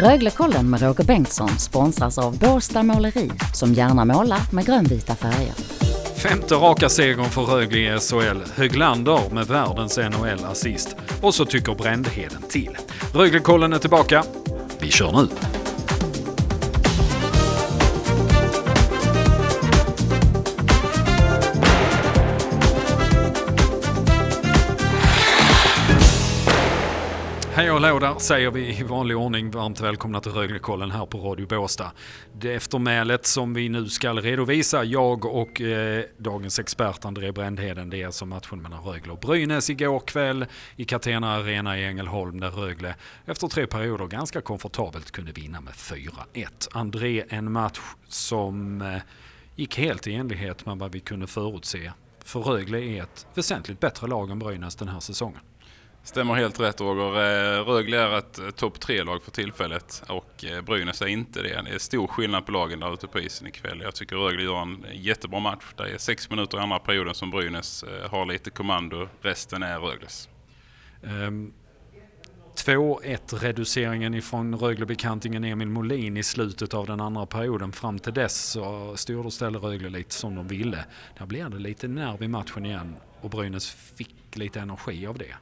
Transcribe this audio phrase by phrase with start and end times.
[0.00, 5.54] Röglekollen med Roger Bengtsson sponsras av Båstad Måleri som gärna målar med grönvita färger.
[6.16, 8.42] Femte raka segern för Rögle i SHL.
[8.54, 10.96] Höglander med världens NHL-assist.
[11.22, 12.76] Och så tycker Brändheden till.
[13.14, 14.24] Röglekollen är tillbaka.
[14.80, 15.28] Vi kör nu!
[27.66, 31.18] Hej och hallå där säger vi i vanlig ordning varmt välkomna till Röglekollen här på
[31.18, 31.92] Radio Båstad.
[32.32, 38.02] Det eftermälet som vi nu ska redovisa, jag och eh, dagens expert André Brändheden, det
[38.02, 42.50] är alltså matchen mellan Rögle och Brynäs igår kväll i Catena Arena i Ängelholm där
[42.50, 46.46] Rögle efter tre perioder ganska komfortabelt kunde vinna med 4-1.
[46.72, 48.98] André, en match som eh,
[49.56, 51.92] gick helt i enlighet med vad vi kunde förutse.
[52.24, 55.40] För Rögle är ett väsentligt bättre lag än Brynäs den här säsongen.
[56.06, 57.58] Stämmer helt rätt Roger.
[57.58, 61.62] Eh, Rögle är ett eh, topp tre-lag för tillfället och eh, Brynäs är inte det.
[61.64, 63.80] Det är stor skillnad på lagen där ute på isen ikväll.
[63.82, 65.64] Jag tycker Rögle gör en jättebra match.
[65.76, 69.08] Det är sex minuter i andra perioden som Brynäs har lite kommando.
[69.20, 70.28] Resten är Rögles.
[71.02, 71.52] Ehm, um.
[72.56, 77.72] 2-1 reduceringen ifrån Rögle-bekantingen Emil Molin i slutet av den andra perioden.
[77.72, 80.84] Fram till dess så styrde och ställde Rögle lite som de ville.
[81.18, 85.34] Där blev det lite nerv i matchen igen och Brynäs fick lite energi av det.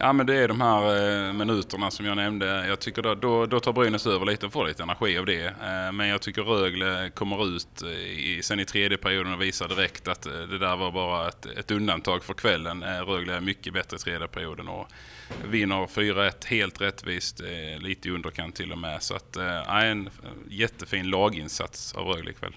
[0.00, 0.82] Ja men det är de här
[1.28, 2.66] eh, minuterna som jag nämnde.
[2.66, 5.46] Jag tycker då, då, då tar Brynäs över lite och får lite energi av det.
[5.46, 9.68] Eh, men jag tycker Rögle kommer ut eh, i, sen i tredje perioden och visar
[9.68, 12.84] direkt att det där var bara ett, ett undantag för kvällen.
[12.84, 14.88] Rögle är mycket bättre i tredje perioden och
[15.44, 17.40] vinner 4-1 helt rättvist,
[17.78, 19.02] lite i underkant till och med.
[19.02, 19.36] Så att,
[19.68, 20.10] en
[20.48, 22.54] jättefin laginsats av Rögle ikväll.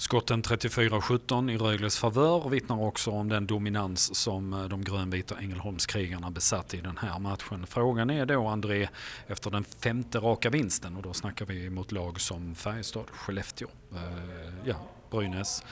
[0.00, 6.30] Skotten 34-17 i Rögles favör vittnar också om den dominans som eh, de grönvita Ängelholmskrigarna
[6.30, 7.66] besatt i den här matchen.
[7.66, 8.88] Frågan är då André,
[9.26, 14.54] efter den femte raka vinsten och då snackar vi mot lag som Färjestad, Skellefteå, eh,
[14.64, 14.76] ja,
[15.10, 15.64] Brynäs.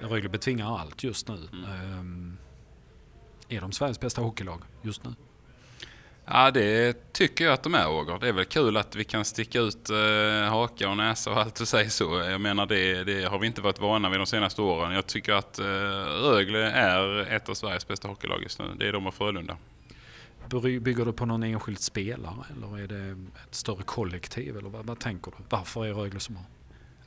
[0.00, 1.48] Rögle betvingar allt just nu.
[1.52, 2.36] Mm.
[3.48, 5.14] Eh, är de Sveriges bästa hockeylag just nu?
[6.28, 8.18] Ja, det tycker jag att de är Roger.
[8.18, 11.60] Det är väl kul att vi kan sticka ut eh, haka och näsa och allt
[11.60, 12.04] och säga så.
[12.04, 14.92] Jag menar det, det, har vi inte varit vana vid de senaste åren.
[14.92, 15.64] Jag tycker att eh,
[16.22, 18.64] Rögle är ett av Sveriges bästa hockeylag just nu.
[18.78, 19.56] Det är de och Frölunda.
[20.80, 23.10] Bygger du på någon enskild spelare eller är det
[23.48, 24.56] ett större kollektiv?
[24.56, 25.44] Eller vad, vad tänker du?
[25.48, 26.42] Varför är Rögle så bra?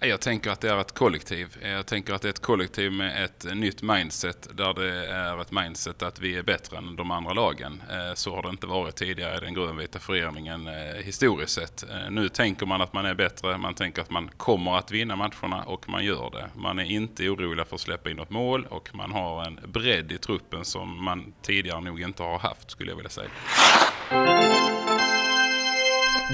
[0.01, 1.57] Jag tänker att det är ett kollektiv.
[1.61, 5.51] Jag tänker att det är ett kollektiv med ett nytt mindset där det är ett
[5.51, 7.83] mindset att vi är bättre än de andra lagen.
[7.89, 10.73] Eh, så har det inte varit tidigare i den grönvita föreningen eh,
[11.03, 11.89] historiskt sett.
[11.89, 15.15] Eh, nu tänker man att man är bättre, man tänker att man kommer att vinna
[15.15, 16.49] matcherna och man gör det.
[16.55, 20.11] Man är inte orolig för att släppa in något mål och man har en bredd
[20.11, 23.29] i truppen som man tidigare nog inte har haft skulle jag vilja säga.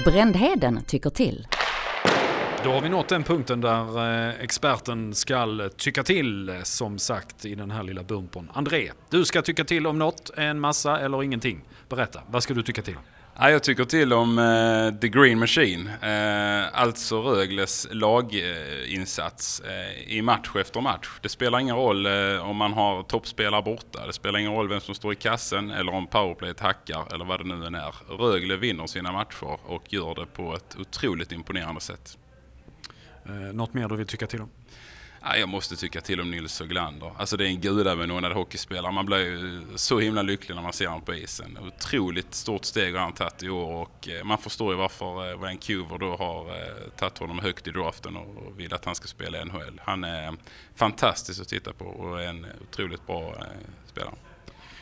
[0.04, 1.46] Brändheden tycker till.
[2.66, 7.54] Då har vi nått den punkten där eh, experten ska tycka till, som sagt, i
[7.54, 8.50] den här lilla bumpern.
[8.54, 11.60] André, du ska tycka till om något, en massa eller ingenting.
[11.88, 13.02] Berätta, vad ska du tycka till om?
[13.38, 20.22] Ja, jag tycker till om uh, The Green Machine, uh, alltså Rögles laginsats uh, i
[20.22, 21.08] match efter match.
[21.20, 22.06] Det spelar ingen roll
[22.40, 25.94] om man har toppspelare borta, det spelar ingen roll vem som står i kassen eller
[25.94, 27.94] om powerplayet hackar eller vad det nu än är.
[28.18, 32.18] Rögle vinner sina matcher och gör det på ett otroligt imponerande sätt.
[33.28, 34.48] Eh, något mer du vill tycka till om?
[35.34, 37.12] Jag måste tycka till om Nils Höglander.
[37.18, 38.92] Alltså det är en gudabenådad hockeyspelare.
[38.92, 41.58] Man blir ju så himla lycklig när man ser honom på isen.
[41.66, 45.38] Otroligt stort steg har han tagit i år och eh, man förstår ju varför eh,
[45.38, 49.42] Vancouver då har eh, tagit honom högt i draften och vill att han ska spela
[49.42, 49.80] i NHL.
[49.84, 50.36] Han är
[50.74, 53.34] fantastisk att titta på och är en otroligt bra
[53.86, 54.14] spelare.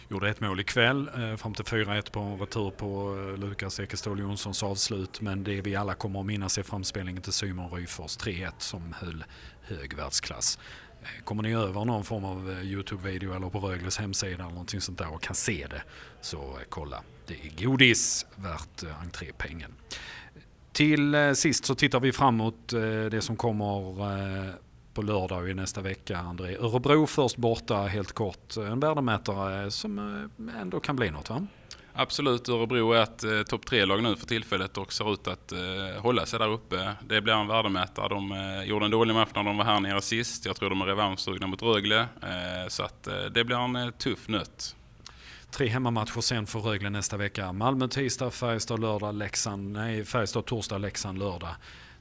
[0.08, 4.20] Gjorde ett mål ikväll, eh, fram till 4-1 på en retur på eh, Lukas Ekeståhl
[4.20, 5.20] Jonssons avslut.
[5.20, 9.24] Men det vi alla kommer att minnas är framspelningen till Simon Ryfors 3-1 som höll
[9.62, 10.58] hög världsklass.
[11.04, 14.80] Eh, kommer ni över någon form av eh, Youtube-video eller på Rögles hemsida eller någonting
[14.80, 15.82] sånt där och kan se det,
[16.20, 17.02] så eh, kolla.
[17.26, 19.74] Det är godis värt entrépengen.
[20.72, 22.68] Till sist så tittar vi framåt
[23.10, 24.63] det som kommer
[24.94, 26.56] på lördag i nästa vecka, André.
[26.56, 28.56] Örebro först borta, helt kort.
[28.56, 31.46] En värdemätare som eh, ändå kan bli något va?
[31.96, 36.02] Absolut, Örebro är ett eh, topp tre-lag nu för tillfället och ser ut att eh,
[36.02, 36.92] hålla sig där uppe.
[37.08, 38.08] Det blir en värdemätare.
[38.08, 40.46] De eh, gjorde en dålig match när de var här nere sist.
[40.46, 42.00] Jag tror de är revanschsugna mot Rögle.
[42.00, 44.76] Eh, så att, eh, det blir en tuff nöt.
[45.50, 47.52] Tre hemmamatcher sen för Rögle nästa vecka.
[47.52, 51.54] Malmö tisdag, Färjestad lördag, Leksand, nej Färjestad torsdag, Leksand lördag.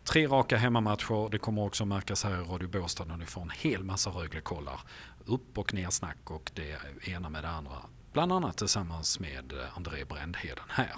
[0.06, 1.30] Tre raka hemmamatcher.
[1.30, 4.80] Det kommer också märkas här i Radio Båstad när ni får en hel massa Rögle-kollar.
[5.26, 6.78] Upp och ner snack och det
[7.10, 7.76] ena med det andra.
[8.14, 10.96] bland annat tillsammans med eh, André Brändheden här.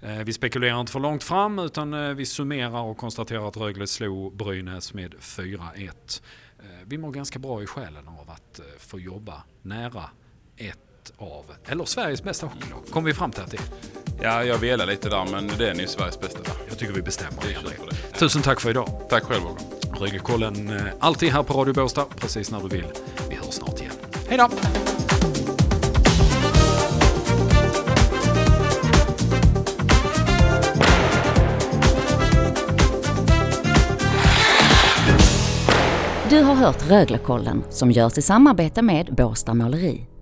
[0.00, 3.86] Eh, vi spekulerar inte för långt fram utan eh, vi summerar och konstaterar att Rögle
[3.86, 6.22] slog Brynäs med 4-1.
[6.84, 10.04] Vi mår ganska bra i själen av att få jobba nära
[10.56, 12.86] ett av, eller Sveriges bästa hockeylag.
[12.90, 14.05] Kom vi fram till att det är.
[14.22, 16.38] Ja, jag velar lite där, men det är nu Sveriges bästa.
[16.42, 16.52] Där.
[16.68, 17.70] Jag tycker vi bestämmer det.
[17.90, 18.18] det.
[18.18, 18.88] Tusen tack för idag.
[19.08, 19.42] Tack själv.
[20.00, 22.86] Röglekollen eh, alltid här på Radio Båstad, precis när du vill.
[23.28, 23.92] Vi hörs snart igen.
[24.28, 24.48] Hej då!
[36.30, 40.15] Du har hört Röglekollen som görs i samarbete med Båstad Måleri.